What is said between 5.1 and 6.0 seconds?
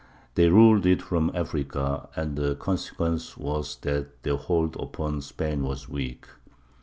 Spain was